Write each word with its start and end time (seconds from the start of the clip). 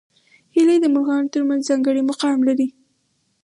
هیلۍ 0.55 0.77
د 0.81 0.85
مرغانو 0.93 1.31
تر 1.33 1.41
منځ 1.49 1.61
ځانګړی 1.69 2.01
مقام 2.11 2.37
لري 2.47 2.67